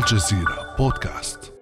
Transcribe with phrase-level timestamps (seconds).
[0.00, 1.52] الجزيرة بودكاست.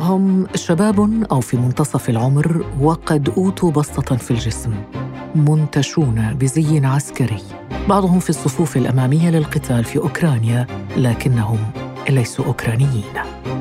[0.00, 4.74] هم شباب أو في منتصف العمر وقد أوتوا بسطة في الجسم
[5.34, 7.42] منتشون بزي عسكري.
[7.88, 10.66] بعضهم في الصفوف الأمامية للقتال في أوكرانيا
[10.96, 11.58] لكنهم
[12.08, 13.04] ليسوا أوكرانيين.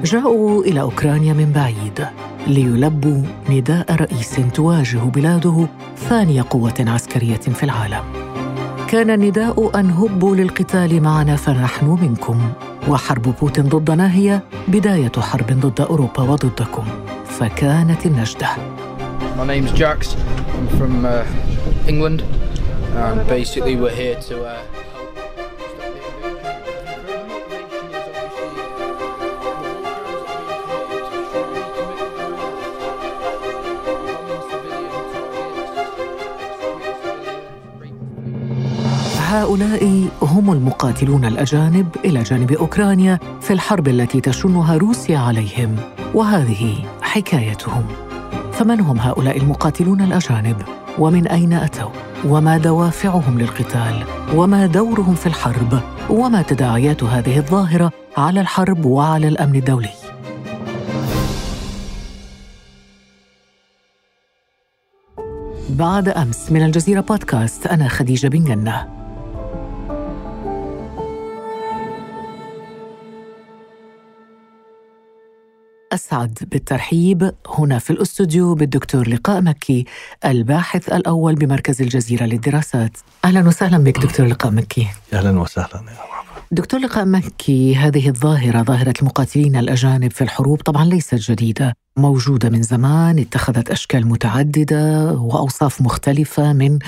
[0.04, 2.08] جاءوا إلى أوكرانيا من بعيد.
[2.48, 8.04] ليلبوا نداء رئيس تواجه بلاده ثاني قوة عسكرية في العالم
[8.90, 12.52] كان النداء أن هبوا للقتال معنا فنحن منكم
[12.90, 16.86] وحرب بوتين ضدنا هي بداية حرب ضد أوروبا وضدكم
[17.26, 18.48] فكانت النجدة
[19.38, 20.16] My name's Jax.
[20.58, 21.24] I'm from uh,
[21.88, 22.24] England.
[22.96, 24.36] And basically, we're here to.
[24.46, 24.87] Uh,
[39.48, 45.76] هؤلاء هم المقاتلون الأجانب إلى جانب أوكرانيا في الحرب التي تشنها روسيا عليهم
[46.14, 47.86] وهذه حكايتهم.
[48.52, 50.62] فمن هم هؤلاء المقاتلون الأجانب؟
[51.00, 51.90] ومن أين أتوا؟
[52.26, 54.04] وما دوافعهم للقتال؟
[54.36, 59.90] وما دورهم في الحرب؟ وما تداعيات هذه الظاهرة على الحرب وعلى الأمن الدولي؟
[65.70, 68.97] بعد أمس من الجزيرة بودكاست أنا خديجة بن جنة.
[75.94, 79.86] أسعد بالترحيب هنا في الأستوديو بالدكتور لقاء مكي
[80.26, 82.98] الباحث الأول بمركز الجزيرة للدراسات.
[83.26, 84.88] أهلا وسهلا بك دكتور لقاء مكي.
[85.14, 90.86] أهلا وسهلا يا مرحبا دكتور لقاء مكي هذه الظاهرة ظاهرة المقاتلين الأجانب في الحروب طبعا
[90.86, 96.80] ليست جديدة موجودة من زمان اتخذت أشكال متعددة وأوصاف مختلفة من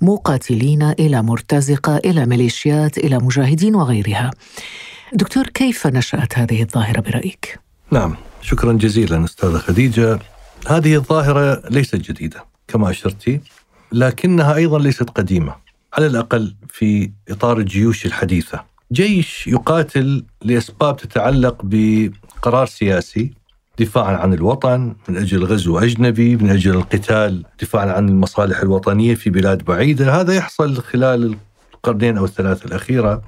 [0.00, 4.30] مقاتلين إلى مرتزقة إلى ميليشيات إلى مجاهدين وغيرها.
[5.12, 7.58] دكتور كيف نشأت هذه الظاهرة برأيك؟
[7.90, 8.16] نعم.
[8.42, 10.18] شكرا جزيلا أستاذة خديجة.
[10.66, 13.40] هذه الظاهرة ليست جديدة كما اشرتي
[13.92, 15.54] لكنها أيضا ليست قديمة
[15.94, 18.64] على الأقل في إطار الجيوش الحديثة.
[18.92, 23.30] جيش يقاتل لأسباب تتعلق بقرار سياسي
[23.78, 29.30] دفاعا عن الوطن من أجل غزو أجنبي من أجل القتال دفاعا عن المصالح الوطنية في
[29.30, 30.20] بلاد بعيدة.
[30.20, 31.36] هذا يحصل خلال
[31.74, 33.22] القرنين أو الثلاث الأخيرة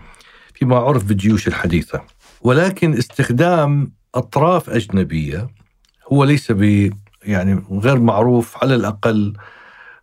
[0.55, 2.01] فيما عرف بالجيوش الحديثة.
[2.41, 5.49] ولكن استخدام أطراف أجنبية
[6.13, 6.93] هو ليس ب
[7.23, 9.33] يعني غير معروف على الأقل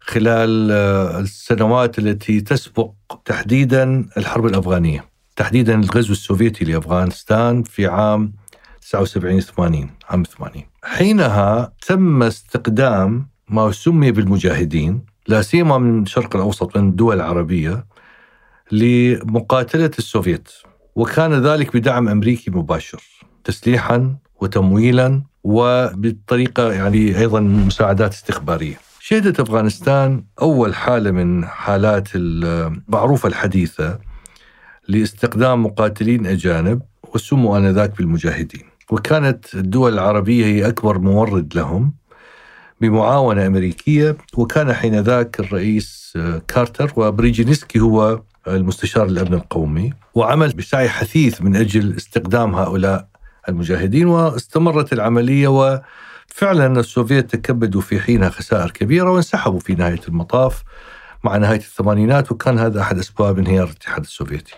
[0.02, 2.92] خلال آه، السنوات التي تسبق
[3.26, 5.06] تحديدا الحرب الأفغانية
[5.36, 8.34] تحديدا الغزو السوفيتي لأفغانستان في عام
[8.82, 16.78] 79 80 عام 80 حينها تم استخدام ما سمي بالمجاهدين لا سيما من الشرق الأوسط
[16.78, 17.86] من الدول العربية
[18.72, 20.50] لمقاتلة السوفيت
[20.96, 23.04] وكان ذلك بدعم أمريكي مباشر.
[23.44, 28.75] تسليحا وتمويلا وبالطريقة يعني أيضا مساعدات استخبارية.
[29.00, 34.00] شهدت أفغانستان أول حالة من حالات المعروفة الحديثة
[34.88, 36.81] لاستخدام مقاتلين أجانب
[37.16, 38.62] وسموا آنذاك بالمجاهدين.
[38.91, 41.94] وكانت الدول العربية هي أكبر مورد لهم
[42.81, 51.56] بمعاونة أمريكية وكان حينذاك الرئيس كارتر وبريجينسكي هو المستشار الامن القومي وعمل بسعي حثيث من
[51.56, 53.08] أجل استخدام هؤلاء
[53.50, 60.63] المجاهدين واستمرت العملية وفعلا السوفيت تكبدوا في حينها خسائر كبيرة وانسحبوا في نهاية المطاف
[61.24, 64.56] مع نهاية الثمانينات وكان هذا أحد أسباب انهيار الاتحاد السوفيتي.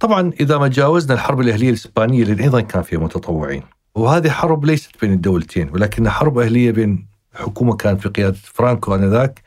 [0.00, 3.62] طبعا إذا ما جاوزنا الحرب الأهلية الإسبانية اللي أيضا كان فيها متطوعين
[3.94, 9.42] وهذه حرب ليست بين الدولتين ولكنها حرب أهلية بين حكومة كانت في قيادة فرانكو آنذاك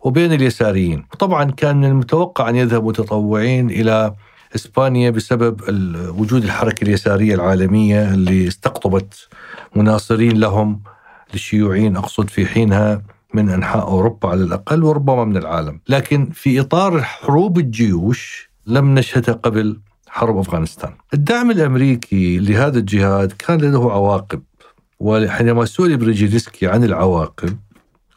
[0.00, 4.14] وبين اليساريين طبعا كان من المتوقع أن يذهب متطوعين إلى
[4.54, 5.60] إسبانيا بسبب
[6.18, 9.28] وجود الحركة اليسارية العالمية اللي استقطبت
[9.76, 10.80] مناصرين لهم
[11.32, 13.02] للشيوعيين أقصد في حينها
[13.34, 15.80] من أنحاء أوروبا على الأقل وربما من العالم.
[15.88, 20.92] لكن في إطار حروب الجيوش لم نشهدها قبل حرب أفغانستان.
[21.14, 24.42] الدعم الأمريكي لهذا الجهاد كان له عواقب
[25.00, 27.58] وحينما سئل بريجينسكي عن العواقب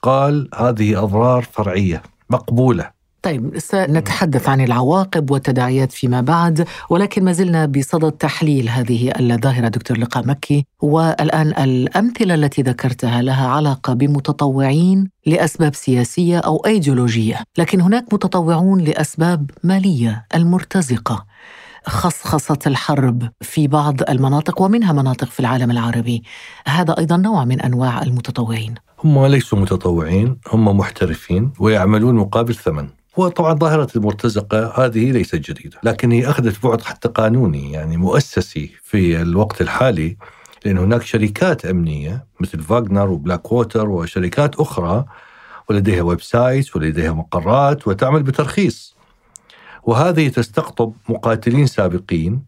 [0.02, 2.92] قال هذه أضرار فرعية مقبولة.
[3.24, 9.98] طيب سنتحدث عن العواقب والتداعيات فيما بعد ولكن ما زلنا بصدد تحليل هذه الظاهرة دكتور
[9.98, 10.66] لقاء مكي.
[10.82, 19.52] والآن الأمثلة التي ذكرتها لها علاقة بمتطوعين لأسباب سياسية أو أيديولوجية لكن هناك متطوعون لأسباب
[19.64, 21.26] مالية المرتزقة.
[21.88, 26.24] خصخصة الحرب في بعض المناطق ومنها مناطق في العالم العربي.
[26.68, 28.76] هذا أيضا نوع من أنواع المتطوعين.
[29.04, 32.88] هم ليسوا متطوعين هم محترفين ويعملون مقابل ثمن.
[33.18, 39.22] وطبعا ظاهرة المرتزقة هذه ليست جديدة لكن هي أخذت بعد حتى قانوني يعني مؤسسي في
[39.22, 40.18] الوقت الحالي
[40.66, 45.06] لأن هناك شركات أمنية مثل فاغنر وبلاك ووتر وشركات أخرى
[45.70, 48.96] ولديها website ولديها مقرات وتعمل بترخيص.
[49.84, 52.44] وهذه تستقطب مقاتلين سابقين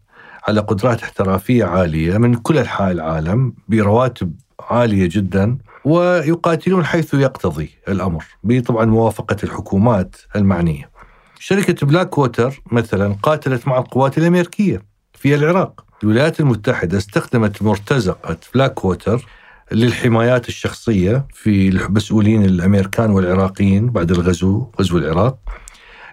[0.48, 5.58] على قدرات احترافية عالية من كل أنحاء العالم برواتب عالية جدا.
[5.86, 10.90] ويقاتلون حيث يقتضي الأمر بطبعا موافقة الحكومات المعنية.
[11.38, 14.82] شركة بلاك ووتر مثلا قاتلت مع القوات الأمريكية
[15.14, 15.84] في العراق.
[16.02, 19.26] الولايات المتحدة استخدمت مرتزقة بلاك ووتر
[19.72, 25.38] للحمايات الشخصية في المسؤولين الأمريكان والعراقيين بعد الغزو غزو العراق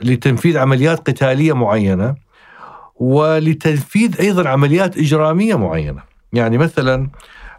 [0.01, 2.15] لتنفيذ عمليات قتالية معينة
[2.95, 6.01] ولتنفيذ أيضا عمليات إجرامية معينة.
[6.33, 7.09] يعني مثلا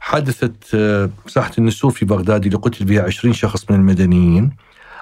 [0.04, 4.50] حادثة آه، ساحة النسور في بغداد اللي قتل بها 20 شخص من المدنيين.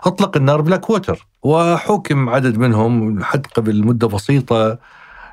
[0.04, 4.78] أطلق النار بلاك ووتر وحكم عدد منهم حد قبل مدة بسيطة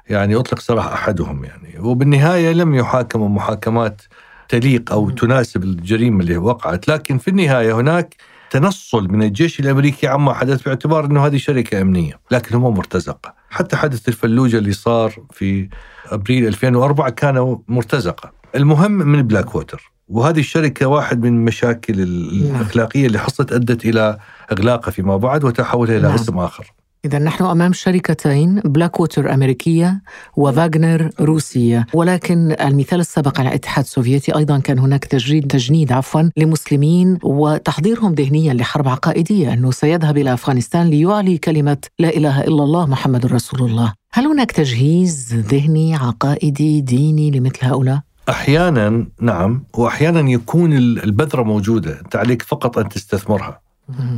[0.10, 1.80] يعني أطلق سراح أحدهم يعني.
[1.80, 4.01] وبالنهاية لم يحاكموا محاكمات
[4.50, 6.88] تليق أو تناسب الجريمة اللي وقعت.
[6.88, 8.16] لكن في النهاية هناك
[8.50, 13.75] تنصل من الجيش الأمريكي عما حدث باعتبار إنه هذه شركة أمنية، لكن هم مرتزقة، حتى
[13.75, 15.69] حدث الفلوجة اللي صار في
[16.06, 18.39] أبريل 2004 كان مرتزقة.
[18.56, 24.18] المهم من بلاك ووتر وهذه الشركة واحد من المشاكل الأخلاقية اللي حصلت أدت إلى
[24.51, 26.16] إغلاقها فيما بعد وتحولها إلى نعم.
[26.16, 26.74] اسم آخر.
[27.06, 30.01] إذا نحن أمام شركتين بلاك ووتر أمريكية
[30.38, 37.18] وفاغنر روسية ولكن المثال السابق على الاتحاد السوفيتي أيضا كان هناك تجريد تجنيد عفوا لمسلمين
[37.24, 43.25] وتحضيرهم ذهنيا لحرب عقائدية أنه سيذهب إلى أفغانستان ليعلي كلمة لا إله إلا الله محمد
[43.25, 51.44] رسول الله هل هناك تجهيز ذهني عقائدي ديني لمثل هؤلاء؟ أحيانا نعم واحيانا يكون البذرة
[51.44, 52.00] موجودة.
[52.00, 53.62] أنت عليك فقط أن تستثمرها.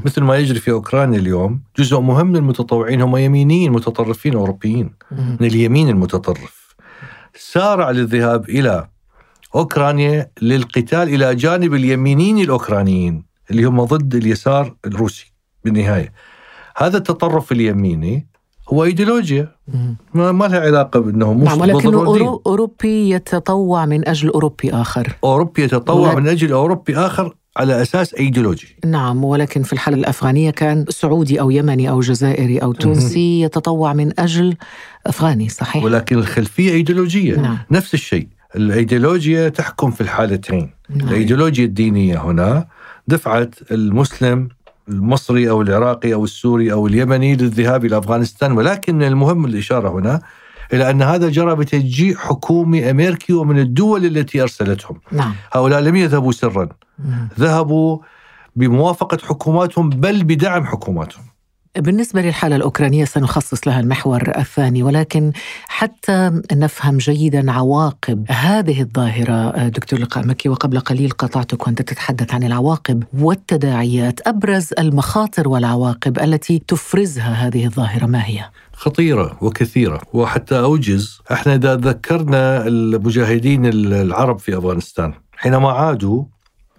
[0.05, 4.93] مثل ما يجري في أوكرانيا اليوم جزء مهم من المتطوعين هم يمينيين متطرفين أوروبيين.
[5.11, 6.75] من اليمين المتطرف.
[7.35, 8.87] سارع للذهاب إلى
[9.55, 16.13] أوكرانيا للقتال إلى جانب اليمينيين الأوكرانيين اللي هم ضد اليسار الروسي بالنهاية.
[16.77, 18.27] هذا التطرف اليميني
[18.73, 19.51] هو إيديولوجيا.
[20.13, 25.17] ما, ما لها علاقة بأنه مش نعم ولكن أوروبي يتطوع من أجل أوروبي آخر.
[25.23, 28.75] أوروبي يتطوع من أجل أوروبي آخر على أساس إيديولوجي.
[28.85, 34.19] نعم ولكن في الحالة الأفغانية كان سعودي أو يمني أو جزائري أو تونسي يتطوع من
[34.19, 34.55] أجل
[35.07, 37.35] أفغاني صحيح؟ ولكن الخلفية إيديولوجية.
[37.35, 37.57] نعم.
[37.71, 38.27] نفس الشيء.
[38.55, 40.69] الإيديولوجيا تحكم في الحالتين.
[40.89, 41.07] نعم.
[41.07, 42.67] الإيديولوجيا الدينية هنا
[43.07, 44.49] دفعت المسلم
[44.91, 50.21] المصري أو العراقي أو السوري أو اليمني للذهاب إلى أفغانستان ولكن المهم الإشارة هنا
[50.73, 54.97] إلى أن هذا جرى بتشجيع حكومي أمريكي ومن الدول التي أرسلتهم.
[55.11, 55.33] نعم.
[55.53, 56.69] هؤلاء لم يذهبوا سرا.
[56.99, 57.29] مم.
[57.39, 57.97] ذهبوا
[58.55, 61.30] بموافقة حكوماتهم بل بدعم حكوماتهم.
[61.77, 65.31] بالنسبة للحالة الأوكرانية سنخصص لها المحور الثاني ولكن
[65.67, 72.43] حتى نفهم جيدا عواقب هذه الظاهرة دكتور لقاء مكي وقبل قليل قطعتك وأنت تتحدث عن
[72.43, 81.21] العواقب والتداعيات أبرز المخاطر والعواقب التي تفرزها هذه الظاهرة ما هي؟ خطيرة وكثيرة وحتى أوجز
[81.31, 86.23] إحنا إذا ذكرنا المجاهدين العرب في أفغانستان حينما عادوا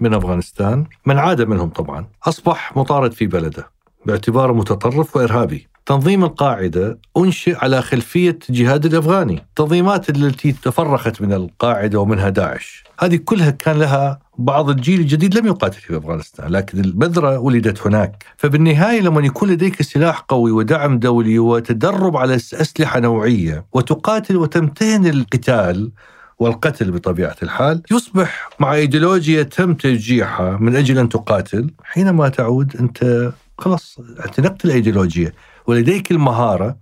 [0.00, 3.71] من أفغانستان من عاد منهم طبعا أصبح مطارد في بلده
[4.06, 5.68] باعتباره متطرف وإرهابي.
[5.86, 9.44] تنظيم القاعدة أنشئ على خلفية جهاد الأفغاني.
[9.56, 12.84] تنظيمات التي تفرخت من القاعدة ومنها داعش.
[13.00, 18.24] هذه كلها كان لها بعض الجيل الجديد لم يقاتل في أفغانستان، لكن البذرة ولدت هناك،
[18.36, 25.92] فبالنهاية لما يكون لديك سلاح قوي ودعم دولي وتدرب على أسلحة نوعية وتقاتل وتمتهن القتال
[26.38, 33.32] والقتل بطبيعة الحال، يصبح مع إيديولوجيا تم تشجيعها من أجل أن تقاتل، حينما تعود أنت
[33.58, 35.32] خلاص اعتنقت الايديولوجيا
[35.66, 36.76] ولديك المهارة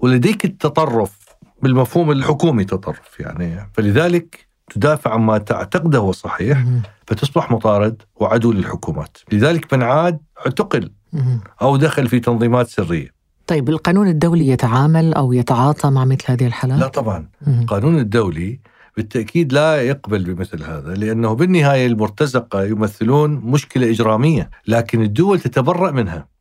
[0.00, 1.18] ولديك التطرف
[1.62, 3.70] بالمفهوم الحكومي تطرف يعني.
[3.74, 6.64] فلذلك تدافع عما تعتقده هو صحيح
[7.06, 9.16] فتصبح مطارد وعدو للحكومات.
[9.32, 10.92] لذلك من عاد اعتقل
[11.62, 13.08] أو دخل في تنظيمات سرية.
[13.46, 17.28] طيب القانون الدولي يتعامل أو يتعاطى مع مثل هذه الحالات؟ لا طبعا.
[17.46, 18.60] القانون الدولي
[18.96, 26.32] بالتأكيد لا يقبل بمثل هذا لأنه بالنهاية المرتزقة يمثلون مشكلة إجرامية لكن الدول تتبرأ منها.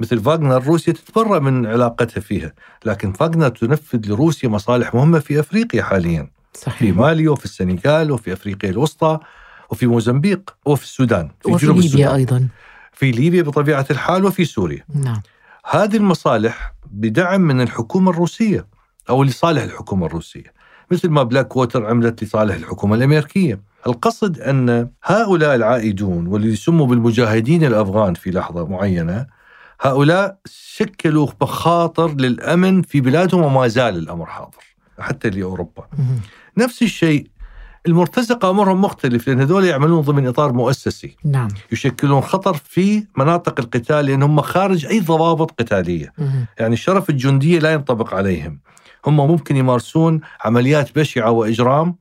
[0.00, 2.52] مثل فاغنر روسيا تتبرأ من علاقتها فيها
[2.84, 6.78] لكن فاغنر تنفذ لروسيا مصالح مهمة في أفريقيا حاليا صحيح.
[6.78, 9.18] في مالي وفي السنغال وفي أفريقيا الوسطى
[9.70, 12.14] وفي موزمبيق وفي السودان في وفي جنوب ليبيا السودان.
[12.14, 12.48] أيضا.
[12.92, 14.84] في ليبيا بطبيعة الحال وفي سوريا.
[14.94, 15.22] نعم.
[15.70, 18.66] هذه المصالح بدعم من الحكومة الروسية
[19.10, 20.57] أو لصالح الحكومة الروسية.
[20.90, 23.60] مثل ما بلاك ووتر عملت لصالح الحكومة الأمريكية.
[23.86, 29.26] القصد أن هؤلاء العائدون واللي يسموا بالمجاهدين الأفغان في لحظة معينة
[29.80, 34.64] هؤلاء شكلوا مخاطر للأمن في بلادهم وما زال الأمر حاضر
[34.98, 35.86] حتى لأوروبا.
[36.58, 37.26] نفس الشيء
[37.86, 41.16] المرتزقة أمرهم مختلف لأن هذول يعملون ضمن إطار مؤسسي.
[41.24, 41.48] نعم.
[41.72, 46.12] يشكلون خطر في مناطق القتال لأن هم خارج أي ضوابط قتالية.
[46.18, 46.46] مهم.
[46.58, 48.60] يعني الشرف الجندية لا ينطبق عليهم.
[49.06, 51.96] هم ممكن يمارسون عمليات بشعة وإجرام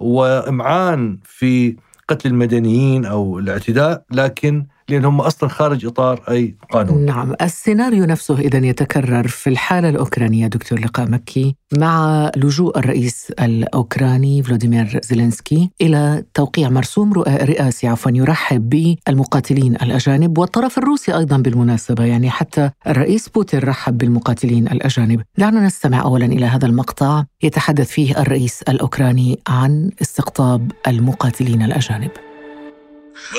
[0.00, 1.76] وإمعان في
[2.08, 7.04] قتل المدنيين أو الاعتداء لكن لأن هم أصلا خارج إطار أي قانون.
[7.04, 14.42] نعم السيناريو نفسه إذا يتكرر في الحالة الأوكرانية دكتور لقاء مكي مع لجوء الرئيس الأوكراني
[14.42, 22.04] فلاديمير زيلينسكي إلى توقيع مرسوم رئاسي عفوا يرحب بالمقاتلين الأجانب والطرف الروسي أيضا بالمناسبة.
[22.04, 25.22] يعني حتى الرئيس بوتين رحب بالمقاتلين الأجانب.
[25.38, 32.10] دعنا نستمع أولا إلى هذا المقطع يتحدث فيه الرئيس الأوكراني عن استقطاب المقاتلين الأجانب.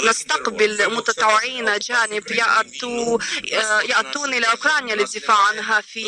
[0.09, 3.17] نستقبل متطوعين أجانب يأتوا
[3.83, 6.05] يأتون إلى أوكرانيا للدفاع عنها في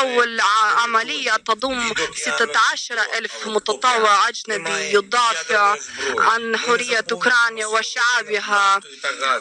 [0.00, 0.40] أول
[0.82, 5.76] عملية تضم 16 ألف متطوع أجنبي يدافع
[6.18, 8.80] عن حرية أوكرانيا وشعبها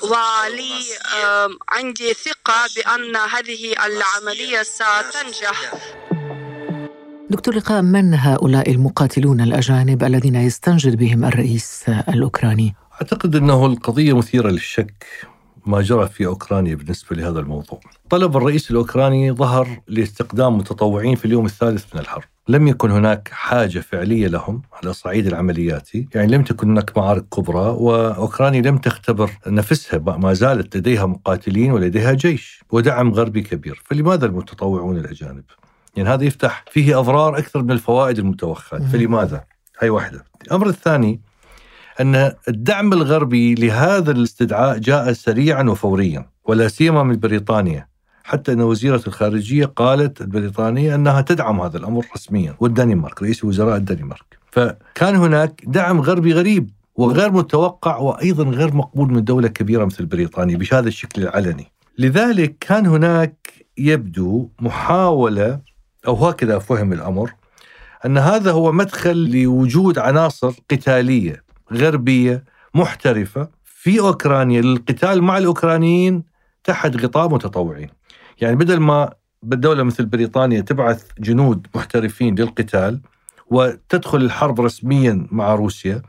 [0.02, 0.84] ولي
[1.70, 5.74] عندي ثقة بأن هذه العملية ستنجح
[7.30, 14.50] دكتور لقاء من هؤلاء المقاتلون الأجانب الذين يستنجد بهم الرئيس الأوكراني؟ أعتقد أنه القضية مثيرة
[14.50, 15.06] للشك
[15.66, 21.46] ما جرى في أوكرانيا بالنسبة لهذا الموضوع طلب الرئيس الأوكراني ظهر لاستقدام متطوعين في اليوم
[21.46, 26.70] الثالث من الحرب لم يكن هناك حاجة فعلية لهم على الصعيد العملياتي يعني لم تكن
[26.70, 33.42] هناك معارك كبرى وأوكرانيا لم تختبر نفسها ما زالت لديها مقاتلين ولديها جيش ودعم غربي
[33.42, 35.44] كبير فلماذا المتطوعون الأجانب؟
[35.96, 38.88] يعني هذا يفتح فيه أضرار أكثر من الفوائد المتوخاة مهم.
[38.88, 39.44] فلماذا؟
[39.80, 41.22] هاي واحدة الأمر الثاني
[42.02, 47.88] أن الدعم الغربي لهذا الاستدعاء جاء سريعا وفوريا ولا سيما من بريطانيا.
[48.24, 54.38] حتى أن وزيرة الخارجية قالت البريطانية أنها تدعم هذا الأمر رسميا والدنمارك رئيس وزراء الدنمارك.
[54.52, 60.58] فكان هناك دعم غربي غريب وغير متوقع وأيضا غير مقبول من دولة كبيرة مثل بريطانيا
[60.58, 61.72] بهذا الشكل العلني.
[61.98, 65.60] لذلك كان هناك يبدو محاولة
[66.08, 67.34] أو هكذا فهم الأمر
[68.06, 71.44] أن هذا هو مدخل لوجود عناصر قتالية.
[71.78, 76.24] غربية محترفة في أوكرانيا للقتال مع الأوكرانيين
[76.64, 77.90] تحت غطاء متطوعين
[78.42, 79.14] يعني بدل ما
[79.44, 83.02] بالدولة مثل بريطانيا تبعث جنود محترفين للقتال
[83.48, 86.02] وتدخل الحرب رسميا مع روسيا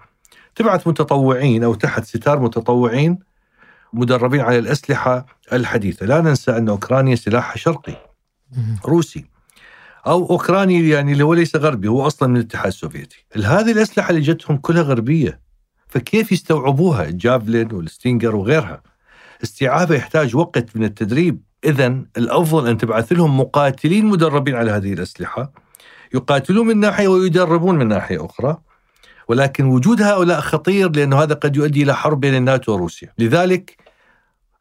[0.55, 3.19] تبعث متطوعين أو تحت ستار متطوعين
[3.93, 7.97] مدربين على الأسلحة الحديثة لا ننسى أن أوكرانيا سلاحها شرقي.
[8.87, 9.25] روسي
[10.07, 13.27] أو أوكراني يعني اللي هو ليس غربي هو أصلا من الاتحاد السوفيتي.
[13.37, 15.44] هذه الأسلحة اللي جتهم كلها غربية.
[15.95, 18.83] فكيف يستوعبوها الجافلين والستينجر وغيرها؟
[19.43, 21.87] استيعابها يحتاج وقت من التدريب، اذا
[22.17, 25.53] الأفضل أن تبعث لهم مقاتلين مدربين على هذه الأسلحة.
[26.15, 28.57] يقاتلون من ناحية ويدربون من ناحية أخرى.
[29.29, 33.77] ولكن وجود هؤلاء خطير لأنه هذا قد يؤدي إلى حرب بين الناتو وروسيا، لذلك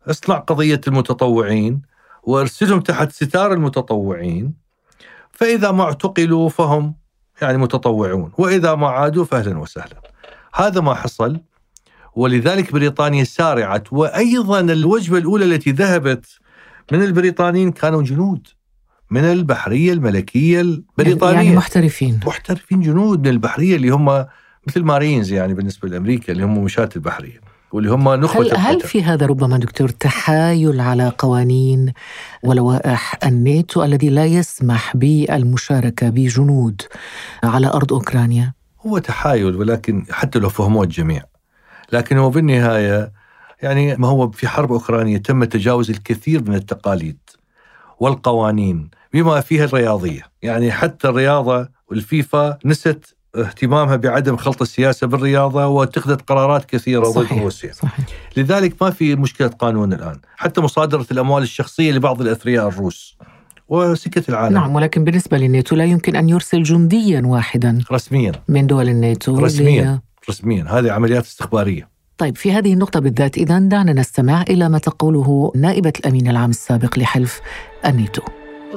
[0.10, 1.82] اصنع قضية المتطوعين
[2.24, 4.54] وارسلهم تحت ستار المتطوعين.
[5.32, 6.96] فإذا ما اعتقلوا فهم
[7.42, 10.12] يعني متطوعون وإذا ما عادوا فأهلا وسهلا.
[10.53, 11.39] هذا ما حصل
[12.15, 16.25] ولذلك بريطانيا سارعت وأيضا الوجبة الأولى التي ذهبت
[16.91, 18.48] من البريطانيين كانوا جنود
[19.12, 24.25] من البحرية الملكية البريطانية يعني محترفين محترفين جنود من البحرية اللي هم
[24.67, 27.41] مثل مارينز يعني بالنسبة لأمريكا اللي هم مشاة البحرية
[27.72, 28.81] واللي هم نخبة هل, هل.
[28.81, 31.93] في هذا ربما دكتور تحايل على قوانين
[32.43, 36.81] ولوائح الناتو الذي لا يسمح بالمشاركة بجنود
[37.43, 38.53] على أرض أوكرانيا؟
[38.88, 41.24] هو تحايل ولكن حتى لو فهموه الجميع.
[41.92, 43.12] لكن هو بالنهاية
[43.62, 47.20] يعني ما هو في حرب أوكرانيا تم تجاوز الكثير من التقاليد
[48.00, 50.22] والقوانين بما فيها الرياضية.
[50.42, 57.74] يعني حتى الرياضة والفيفا نست اهتمامها بعدم خلط السياسة بالرياضة واتخذت قرارات كثيرة ضد روسيا.
[57.74, 58.06] صحيح.
[58.38, 60.20] لذلك ما في مشكلة قانون الآن.
[60.36, 63.18] حتى مصادرة الأموال الشخصية لبعض الأثرياء الروس.
[63.74, 64.53] وسكت العالم.
[64.53, 67.80] نعم ولكن بالنسبة للناتو لا يمكن أن يرسل جنديا واحدا.
[67.92, 68.32] رسميا.
[68.48, 69.39] من دول الناتو.
[69.39, 70.01] رسمياً.
[70.30, 70.65] رسميا.
[70.70, 71.89] هذه عمليات استخبارية.
[72.18, 77.00] طيب في هذه النقطة بالذات إذا دعنا نستمع إلى ما تقوله نائبة الأمين العام السابق
[77.00, 77.42] لحلف
[77.86, 78.22] الناتو.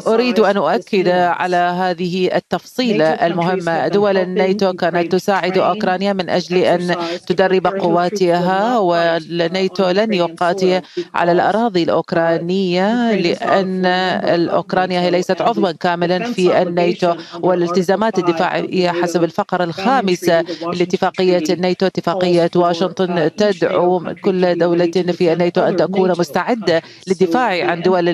[0.06, 6.94] أريد أن أؤكد على هذه التفصيلة المهمة دول الناتو كانت تساعد أوكرانيا من أجل أن
[7.26, 10.80] تدرب قواتها والناتو لن يقاتل
[11.14, 13.86] على الأراضي الأوكرانية لأن
[14.34, 20.40] الأوكرانيا هي ليست عضوا كاملا في الناتو والالتزامات الدفاعية حسب الفقرة الخامسة
[20.74, 28.08] لاتفاقية الناتو اتفاقية واشنطن تدعو كل دولة في الناتو أن تكون مستعدة للدفاع عن دول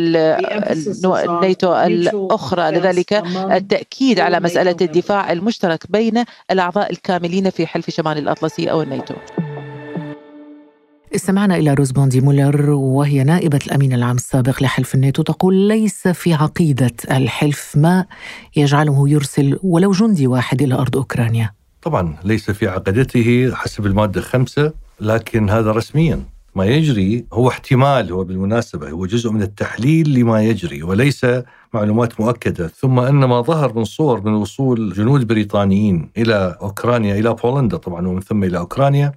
[1.17, 8.71] الناتو الأخرى لذلك التأكيد على مسألة الدفاع المشترك بين الأعضاء الكاملين في حلف شمال الأطلسي
[8.71, 9.14] أو الناتو
[11.14, 16.91] استمعنا إلى روزبوندي مولر وهي نائبة الأمين العام السابق لحلف الناتو تقول ليس في عقيدة
[17.11, 18.07] الحلف ما
[18.57, 21.50] يجعله يرسل ولو جندي واحد إلى أرض أوكرانيا.
[21.83, 26.21] طبعا ليس في عقيدته حسب المادة خمسة لكن هذا رسميا.
[26.54, 31.26] ما يجري هو احتمال هو بالمناسبة هو جزء من التحليل لما يجري وليس
[31.75, 32.68] معلومات مؤكدة.
[32.68, 38.09] ثم أن ما ظهر من صور من وصول جنود بريطانيين إلى أوكرانيا إلى بولندا طبعا
[38.09, 39.12] ومن ثم إلى أوكرانيا.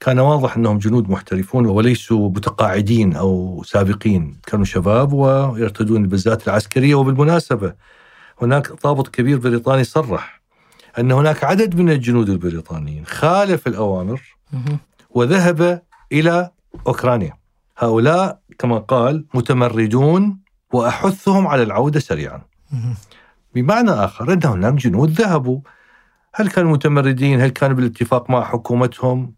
[0.00, 4.36] كان واضح أنهم جنود محترفون وليسوا متقاعدين أو سابقين.
[4.46, 6.94] كانوا شباب ويرتدون البزات العسكرية.
[6.94, 7.72] وبالمناسبة
[8.42, 10.40] هناك ضابط كبير بريطاني صرح
[10.98, 14.36] أن هناك عدد من الجنود البريطانيين خالف الأوامر
[15.10, 15.82] وذهب
[16.12, 16.50] إلى
[16.86, 17.32] أوكرانيا.
[17.78, 20.38] هؤلاء كما قال متمردون
[20.72, 22.42] وأحثهم على العودة سريعا.
[23.54, 25.60] بمعنى آخر أن هناك جنود ذهبوا.
[26.34, 29.34] هل كانوا متمردين؟ هل كانوا بالاتفاق مع حكومتهم؟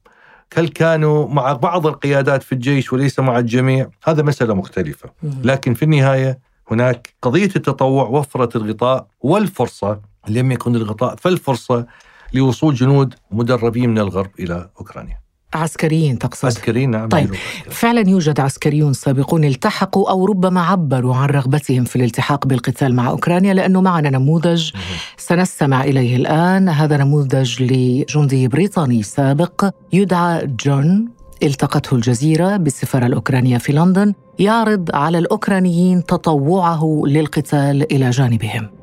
[0.57, 5.11] هل كانوا مع بعض القيادات في الجيش وليس مع الجميع؟ هذا مسألة مختلفة.
[5.23, 6.39] لكن في النهاية
[6.71, 11.87] هناك قضية التطوع وفرت الغطاء والفرصة لم يكن الغطاء فالفرصة
[12.35, 15.22] لوصول جنود مدربين من الغرب إلى أوكرانيا.
[15.54, 16.47] عسكريين تقصد.
[16.47, 17.35] عسكريين نعم طيب
[17.71, 23.54] فعلا يوجد عسكريون سابقون التحقوا أو ربما عبروا عن رغبتهم في الالتحاق بالقتال مع أوكرانيا
[23.54, 24.71] لأنه معنا نموذج
[25.16, 26.68] سنستمع إليه الآن.
[26.68, 31.09] هذا نموذج لجندي بريطاني سابق يدعى جون
[31.42, 38.82] التقته الجزيرة بالسفارة الأوكرانية في لندن يعرض على الأوكرانيين تطوعه للقتال إلى جانبهم.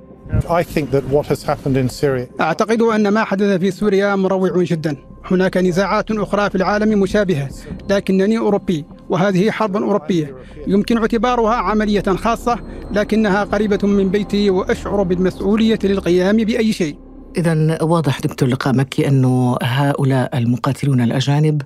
[2.42, 4.96] أعتقد أن ما حدث في سوريا مروع جدا.
[5.32, 7.50] هناك نزاعات أخرى في العالم مشابهة
[7.90, 10.36] لكنني أوروبي وهذه حرب أوروبية.
[10.68, 12.60] يمكن اعتبارها عملية خاصة
[12.92, 17.09] لكنها قريبة من بيتي وأشعر بالمسؤولية للقيام بأي شيء.
[17.38, 21.62] إذا واضح دكتور لقاء مكي أنه هؤلاء المقاتلون الأجانب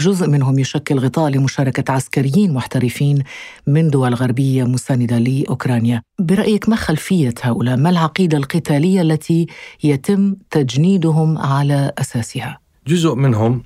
[0.00, 3.22] جزء منهم يشكل غطاء لمشاركة عسكريين محترفين
[3.66, 9.46] من دول غربية مساندة لأوكرانيا برأيك ما خلفية هؤلاء؟ ما العقيدة القتالية التي
[9.84, 13.62] يتم تجنيدهم على أساسها؟ جزء منهم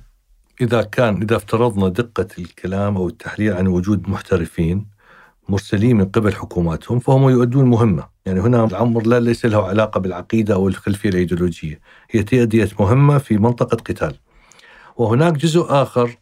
[0.61, 4.85] إذا كان إذا افترضنا دقة الكلام أو التحليل عن وجود محترفين
[5.49, 10.53] مرسلين من قبل حكوماتهم فهم يؤدون مهمة يعني هنا الأمر لا ليس له علاقة بالعقيدة
[10.53, 11.79] أو الخلفية الأيديولوجية.
[12.11, 14.15] هي تأدية مهمة في منطقة قتال.
[14.97, 16.17] وهناك جزء آخر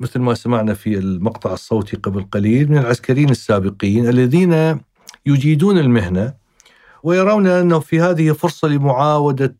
[0.00, 4.80] مثل ما سمعنا في المقطع الصوتي قبل قليل من العسكريين السابقين الذين
[5.26, 6.34] يجيدون المهنة
[7.02, 9.56] ويرون أنه في هذه فرصة لمعاودة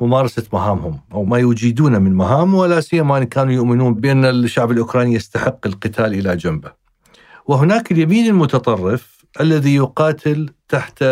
[0.00, 5.14] ممارسة مهامهم أو ما يجيدون من مهام ولا سيما أن كانوا يؤمنون بأن الشعب الأوكراني
[5.14, 6.72] يستحق القتال إلى جنبه.
[7.46, 11.04] وهناك اليمين المتطرف الذي يقاتل تحت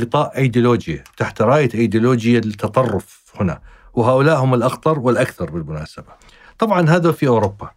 [0.00, 3.60] غطاء ايديولوجيا تحت راية ايديولوجيا التطرف هنا.
[3.94, 6.12] وهؤلاء هم الأخطر والأكثر بالمناسبة.
[6.58, 7.70] طبعا هذا في أوروبا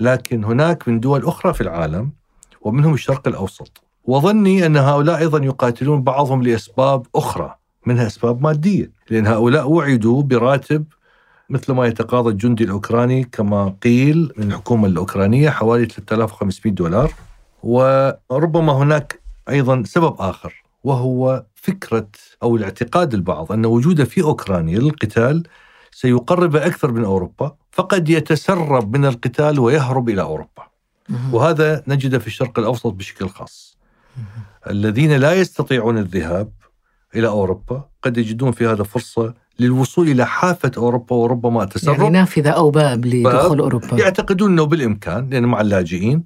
[0.00, 2.10] لكن هناك من دول أخرى في العالم
[2.60, 3.82] ومنهم الشرق الأوسط.
[4.04, 7.54] وظني أن هؤلاء أيضا يقاتلون بعضهم لأسباب أخرى
[7.86, 8.90] منها أسباب مادية.
[9.10, 10.84] لأن هؤلاء وعدوا براتب
[11.50, 17.12] مثل ما يتقاضى الجندي الأوكراني كما قيل من الحكومة الأوكرانية حوالي 3500 دولار.
[17.62, 22.08] وربما هناك أيضا سبب آخر وهو فكرة
[22.42, 25.42] أو الاعتقاد البعض أن وجوده في أوكرانيا للقتال
[25.92, 30.62] سيقرب أكثر من أوروبا فقد يتسرب من القتال ويهرب إلى أوروبا.
[31.32, 33.76] وهذا نجده في الشرق الأوسط بشكل خاص.
[34.70, 36.52] الذين لا يستطيعون الذهاب
[37.14, 41.98] إلى أوروبا قد يجدون في هذا فرصة للوصول إلى حافة أوروبا وربما تسرب.
[41.98, 43.96] يعني نافذة أو باب لدخول أوروبا.
[43.98, 46.24] يعتقدون إنه بالإمكان لأن مع اللاجئين.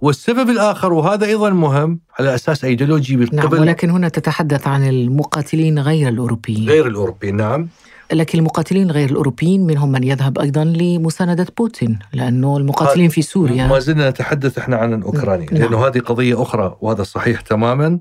[0.00, 5.78] والسبب الآخر وهذا أيضا مهم على أساس أيديولوجي بالقبل نعم ولكن هنا تتحدث عن المقاتلين
[5.78, 6.68] غير الأوروبيين.
[6.68, 7.68] غير الأوروبيين نعم.
[8.12, 13.78] لكن المقاتلين غير الأوروبيين منهم من يذهب أيضا لمساندة بوتين لأنه المقاتلين في سوريا ما
[13.78, 15.62] زلنا نتحدث إحنا عن أوكرانيا نعم.
[15.62, 18.00] لأنه هذه قضية أخرى وهذا صحيح تماما.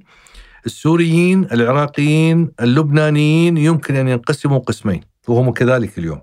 [0.66, 6.20] السوريين العراقيين اللبنانيين يمكن أن ينقسموا قسمين وهم كذلك اليوم.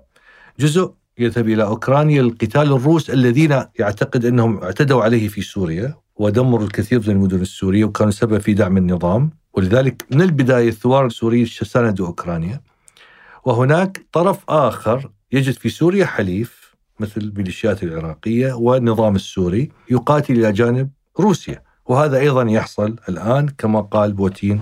[0.59, 6.99] جزء يذهب إلى أوكرانيا لقتال الروس الذين يعتقد أنهم اعتدوا عليه في سوريا ودمروا الكثير
[6.99, 9.31] من المدن السورية وكانوا سبب في دعم النظام.
[9.53, 12.61] ولذلك من البداية الثوار السوريين ساندوا أوكرانيا.
[13.45, 20.89] وهناك طرف آخر يجد في سوريا حليف مثل الميليشيات العراقية والنظام السوري يقاتل إلى جانب
[21.19, 21.61] روسيا.
[21.85, 24.61] وهذا أيضا يحصل الآن كما قال بوتين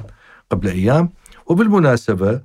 [0.49, 1.09] قبل أيام.
[1.45, 2.41] وبالمناسبة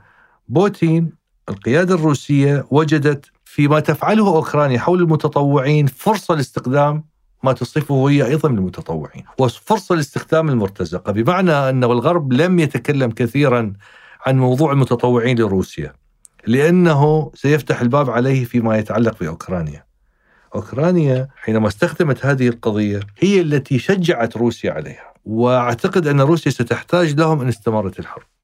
[0.48, 1.12] بوتين
[1.48, 7.04] القيادة الروسية وجدت فيما تفعله أوكرانيا حول المتطوعين فرصة لاستخدام
[7.42, 11.12] ما تصفه هي أيضا المتطوعين وفرصة لاستخدام المرتزقة.
[11.12, 13.72] بمعنى أن الغرب لم يتكلم كثيرا
[14.26, 15.92] عن موضوع المتطوعين لروسيا
[16.46, 19.84] لأنه سيفتح الباب عليه فيما يتعلق بأوكرانيا.
[20.54, 27.40] أوكرانيا حينما استخدمت هذه القضية هي التي شجعت روسيا عليها وأعتقد أن روسيا ستحتاج لهم
[27.40, 28.36] إن استمرت الحرب.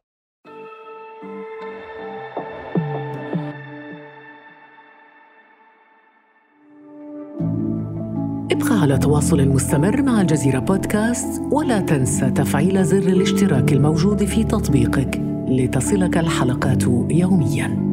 [8.63, 15.21] ابقى على تواصل مستمر مع الجزيرة بودكاست ولا تنسى تفعيل زر الاشتراك الموجود في تطبيقك
[15.49, 17.93] لتصلك الحلقات يومياً.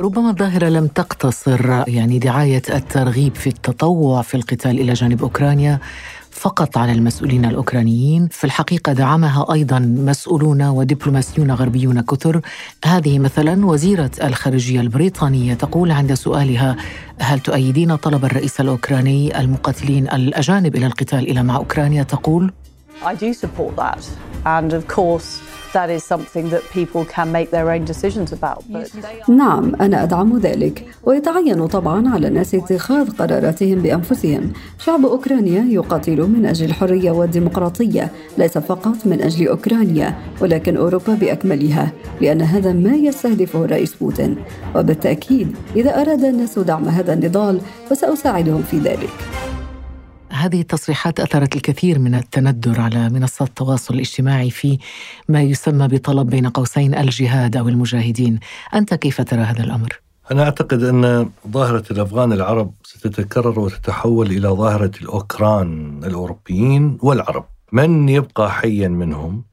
[0.00, 5.78] ربما الظاهرة لم تقتصر يعني دعاية الترغيب في التطوع في القتال إلى جانب أوكرانيا
[6.36, 12.40] فقط على المسؤولين الأوكرانيين في الحقيقة دعمها أيضا مسؤولون ودبلوماسيون غربيون كثر.
[12.84, 16.76] هذه مثلا وزيرة الخارجية البريطانية تقول عند سؤالها
[17.20, 22.52] هل تؤيدين طلب الرئيس الأوكراني المقاتلين الأجانب إلى القتال إلى مع أوكرانيا؟ تقول
[23.02, 24.02] I do support that.
[24.44, 25.28] And of course
[25.76, 28.60] that is something that people can make their own decisions about.
[28.72, 28.88] But...
[29.28, 30.86] نعم أنا أدعم ذلك.
[31.04, 34.52] ويتعين طبعا على الناس اتخاذ قراراتهم بأنفسهم.
[34.78, 41.92] شعب أوكرانيا يقاتل من أجل الحرية والديمقراطية ليس فقط من أجل أوكرانيا ولكن أوروبا بأكملها
[42.20, 44.36] لأن هذا ما يستهدفه الرئيس بوتين.
[44.74, 47.60] وبالتأكيد إذا أراد الناس دعم هذا النضال
[47.90, 49.10] فسأساعدهم في ذلك.
[50.36, 54.78] هذه التصريحات أثرت الكثير من التندر على منصات التواصل الاجتماعي في
[55.28, 58.38] ما يسمى بطلب بين قوسين الجهاد أو المجاهدين،
[58.74, 64.90] أنت كيف ترى هذا الأمر؟ أنا أعتقد أن ظاهرة الأفغان العرب ستتكرر وتتحول إلى ظاهرة
[65.02, 69.44] الأوكران الأوروبيين والعرب، من يبقى حيا منهم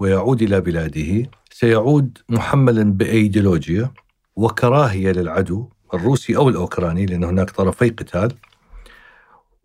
[0.00, 3.90] ويعود إلى بلاده سيعود محملا بأيديولوجيا
[4.36, 8.32] وكراهية للعدو الروسي أو الأوكراني لأن هناك طرفي قتال.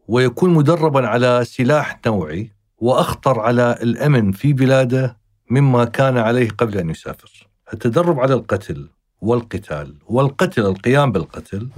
[0.08, 5.18] ويكون مدربا على سلاح نوعي وأخطر على الأمن في بلاده
[5.50, 7.48] مما كان عليه قبل أن يسافر.
[7.74, 8.89] التدرب على القتل
[9.22, 11.70] والقتال والقتل القيام بالقتل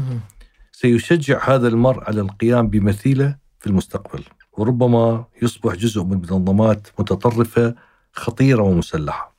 [0.72, 4.24] سيشجع هذا المرء على القيام بمثيلة في المستقبل
[4.58, 7.76] وربما يصبح جزء من منظمات متطرفة
[8.14, 9.36] خطيرة ومسلحة.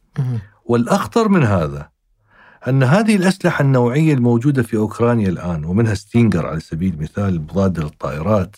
[0.64, 1.88] والأخطر من هذا
[2.68, 8.56] أن هذه الأسلحة النوعية الموجودة في أوكرانيا الآن ومنها ستينجر على سبيل المثال مضاد للطائرات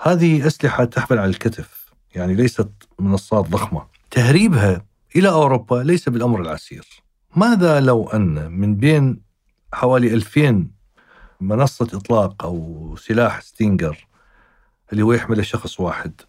[0.00, 3.86] هذه أسلحة تحمل على الكتف يعني ليست منصات ضخمة.
[4.10, 4.84] تهريبها
[5.16, 6.86] إلى أوروبا ليس بالأمر العسير.
[7.36, 9.20] ماذا لو أن من بين
[9.72, 10.70] حوالي 2000
[11.40, 14.06] منصة إطلاق أو سلاح ستينجر
[14.92, 16.20] اللي هو يحمل شخص واحد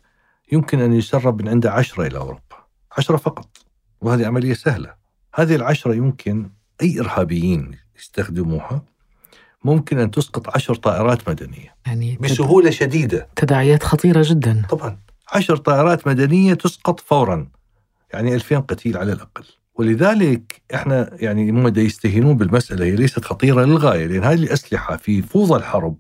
[0.52, 2.66] يمكن أن يسرب من عنده عشرة إلى أوروبا.
[2.98, 3.58] عشرة فقط
[4.02, 4.94] وهذه عملية سهلة.
[5.36, 6.50] هذه العشرة يمكن
[6.82, 8.82] أي إرهابيين يستخدموها.
[9.63, 11.76] ممكن أن تسقط عشر طائرات مدنية.
[11.86, 13.28] يعني بسهولة شديدة.
[13.36, 14.63] تداعيات خطيرة جدا.
[14.69, 14.98] طبعا.
[15.34, 17.48] عشر طائرات مدنية تسقط فورا.
[18.13, 19.43] يعني 2000 قتيل على الأقل.
[19.76, 25.56] ولذلك إحنا يعني هم يستهينون بالمسألة هي ليست خطيرة للغاية لأن هذه الأسلحة في فوضى
[25.56, 25.95] الحرب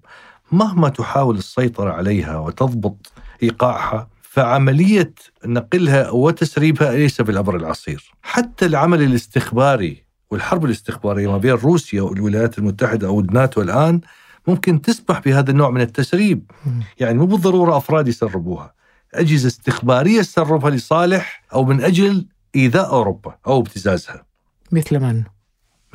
[0.51, 3.11] مهما تحاول السيطرة عليها وتضبط
[3.43, 5.13] إيقاعها فعملية
[5.45, 8.11] نقلها وتسريبها ليس بالأمر العصير.
[8.21, 14.01] حتى العمل الاستخباري والحرب الاستخبارية ما بين روسيا والولايات المتحدة أو الناتو الآن
[14.47, 16.51] ممكن تسمح بهذا النوع من التسريب.
[16.99, 18.73] يعني مو بالضرورة أفراد يسربوها.
[19.13, 24.25] أجهزة استخبارية تسربها لصالح أو من أجل إيذاء أوروبا أو ابتزازها.
[24.71, 25.23] مثل من؟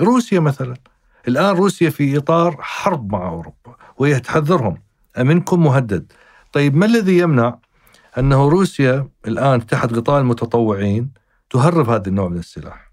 [0.00, 0.76] روسيا مثلا.
[1.28, 4.76] الآن روسيا في إطار حرب مع أوروبا وهي تحذرهم.
[5.18, 6.12] أمنكم مهدد.
[6.52, 7.58] طيب ما الذي يمنع
[8.18, 11.10] أنه روسيا الآن تحت غطاء المتطوعين
[11.50, 12.83] تهرب هذا النوع من السلاح؟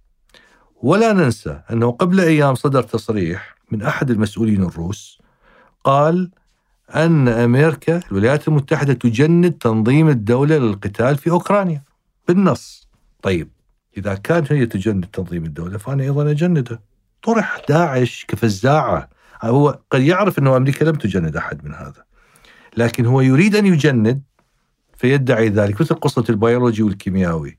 [0.82, 5.22] ولا ننسى أنه قبل أيام صدر تصريح من أحد المسؤولين الروس
[5.84, 6.32] قال
[6.96, 11.84] أن أمريكا الولايات المتحدة تجند تنظيم الدولة للقتال في أوكرانيا.
[12.28, 12.90] بالنص.
[13.22, 13.50] طيب
[13.98, 16.82] إذا كانت هي تجند تنظيم الدولة فأنا أيضا أجنده
[17.24, 19.10] طرح داعش كفزاعة.
[19.44, 22.04] هو قد يعرف أنه أمريكا لم تجند أحد من هذا.
[22.78, 24.22] لكن هو يريد أن يجند
[24.98, 25.82] فيدعي ذلك.
[25.82, 27.58] مثل قصة البيولوجي والكيميائي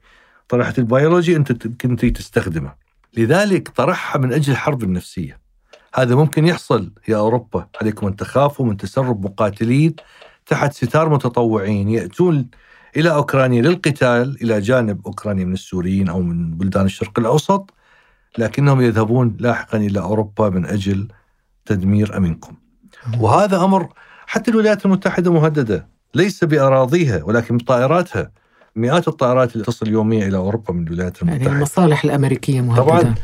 [0.49, 2.82] طرحت البيولوجي أنت كنت تستخدمه.
[3.17, 5.39] لذلك طرحها من أجل الحرب النفسية.
[5.95, 9.95] هذا ممكن يحصل يا أوروبا عليكم أن تخافوا من تسرب مقاتلين
[10.47, 12.49] تحت ستار متطوعين يأتون
[12.97, 17.71] إلى أوكرانيا للقتال إلى جانب أوكرانيا من السوريين أو من بلدان الشرق الأوسط
[18.39, 21.09] لكنهم يذهبون لاحقا إلى أوروبا من أجل
[21.67, 22.57] تدمير أمنكم.
[23.21, 23.89] وهذا أمر
[24.27, 28.31] حتى الولايات المتحدة مهددة ليس بأراضيها ولكن بطائراتها.
[28.77, 31.51] مئات الطائرات اللي تصل يوميا إلى أوروبا من الولايات يعني المتحدة.
[31.51, 32.83] يعني المصالح الأمريكية مهددة.
[32.83, 33.15] طبعا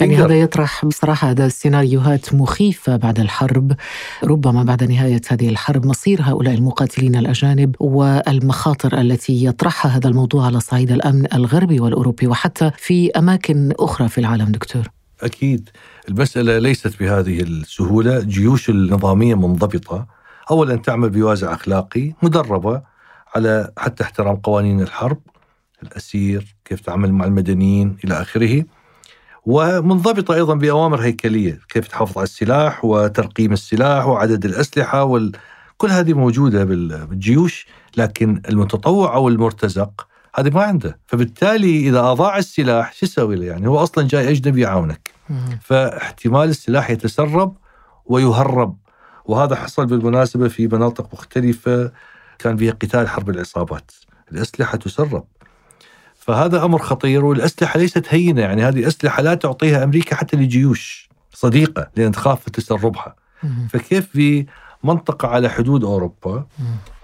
[0.00, 3.76] يعني هذا يطرح بصراحة هذا سيناريوهات مخيفة بعد الحرب.
[4.24, 10.60] ربما بعد نهاية هذه الحرب مصير هؤلاء المقاتلين الأجانب والمخاطر التي يطرحها هذا الموضوع على
[10.60, 14.82] صعيد الأمن الغربي والأوروبي وحتى في أماكن أخرى في العالم دكتور.
[15.22, 15.68] أكيد.
[16.08, 18.20] المسألة ليست بهذه السهولة.
[18.20, 20.06] جيوش النظامية منضبطة.
[20.50, 22.91] اولا تعمل بوازع أخلاقي مدربة
[23.34, 25.18] على حتى احترام قوانين الحرب
[25.82, 28.64] الأسير كيف تعمل مع المدنيين إلى آخره.
[29.46, 35.32] ومنضبطة أيضا بأوامر هيكلية كيف تحافظ على السلاح وترقيم السلاح وعدد الأسلحة وال...
[35.76, 37.66] كل هذه موجودة بالجيوش
[37.96, 40.98] لكن المتطوع أو المرتزق هذه ما عنده.
[41.06, 45.10] فبالتالي إذا أضاع السلاح شو يسوي له يعني؟ هو أصلا جاي أجنبي يعاونك.
[45.60, 47.56] فاحتمال السلاح يتسرب
[48.04, 48.76] ويهرب.
[49.24, 51.92] وهذا حصل بالمناسبة في مناطق مختلفة
[52.42, 53.90] كان فيها قتال حرب العصابات.
[54.32, 55.24] الأسلحة تسرب.
[56.16, 58.40] فهذا أمر خطير والأسلحة ليست هينة.
[58.40, 63.14] يعني هذه أسلحة لا تعطيها أمريكا حتى لجيوش صديقة لأن تخاف تسربها.
[63.68, 64.46] فكيف في
[64.84, 66.46] منطقة على حدود أوروبا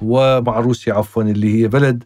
[0.02, 2.04] ومع روسيا عفوا اللي هي بلد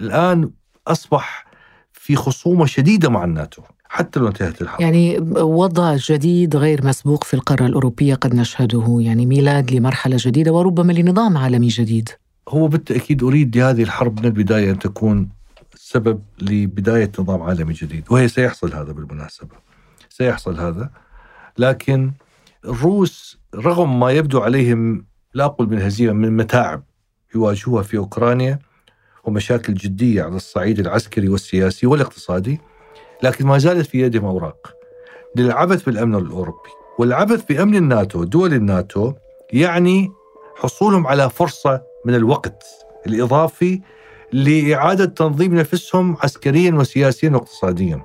[0.00, 0.50] الآن
[0.86, 1.46] أصبح
[1.92, 4.80] في خصومة شديدة مع الناتو حتى لو انتهت الحرب.
[4.80, 8.98] يعني وضع جديد غير مسبوق في القارة الأوروبية قد نشهده.
[9.00, 12.08] يعني ميلاد لمرحلة جديدة وربما لنظام عالمي جديد.
[12.48, 15.28] هو بالتأكيد أريد لهذه الحرب من البداية أن تكون
[15.74, 19.56] سبب لبداية نظام عالمي جديد وهي سيحصل هذا بالمناسبة.
[20.08, 20.90] سيحصل هذا
[21.58, 22.12] لكن
[22.64, 26.82] الروس رغم ما يبدو عليهم لا أقول من هزيمة من متاعب
[27.34, 28.58] يواجهوها في أوكرانيا
[29.24, 32.60] ومشاكل جدية على الصعيد العسكري والسياسي والاقتصادي
[33.22, 34.74] لكن ما زالت في يدهم أوراق.
[35.36, 39.12] للعبث بالأمن الأوروبي والعبث بأمن الناتو دول الناتو
[39.52, 40.12] يعني
[40.56, 42.64] حصولهم على فرصة من الوقت
[43.06, 43.80] الإضافي
[44.32, 48.02] لإعادة تنظيم نفسهم عسكريا وسياسيا واقتصاديا.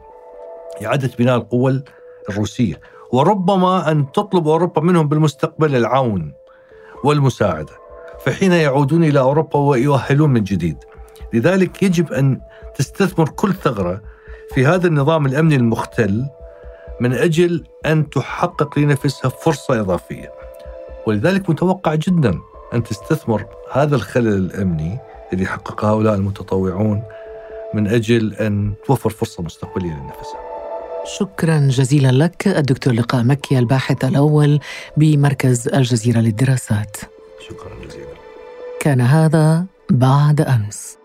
[0.85, 1.83] إعادة بناء القوة
[2.29, 2.79] الروسية.
[3.13, 6.33] وربما أن تطلب أوروبا منهم بالمستقبل العون
[7.03, 7.73] والمساعدة.
[8.25, 10.77] فحين يعودون إلى أوروبا ويؤهلون من جديد.
[11.33, 12.39] لذلك يجب أن
[12.75, 14.01] تستثمر كل ثغرة
[14.53, 16.25] في هذا النظام الأمني المختل
[17.01, 20.31] من أجل أن تحقق لنفسها فرصة إضافية.
[21.07, 22.39] ولذلك متوقع جدا
[22.73, 24.97] أن تستثمر هذا الخلل الأمني
[25.33, 27.03] اللي حققه هؤلاء المتطوعون
[27.73, 30.47] من أجل أن توفر فرصة مستقبلية لنفسها
[31.07, 34.59] شكرا جزيلا لك الدكتور لقاء مكي الباحث الأول
[34.97, 36.97] بمركز الجزيرة للدراسات.
[37.47, 38.07] شكرا جزيلا.
[38.79, 40.97] كان هذا بعد أمس.